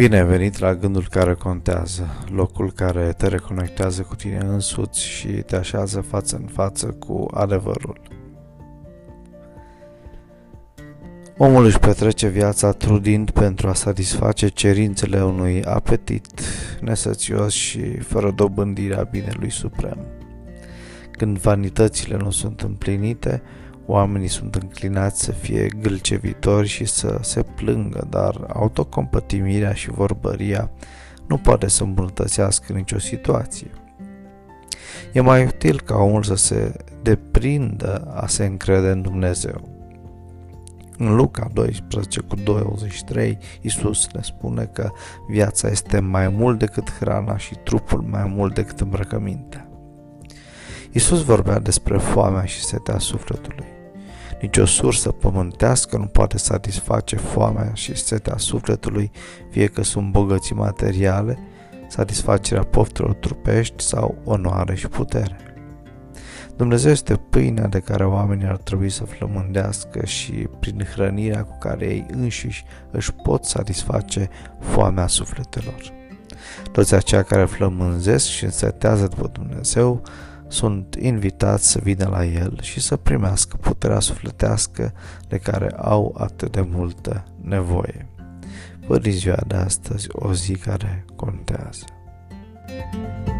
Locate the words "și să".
26.68-27.18, 82.60-82.96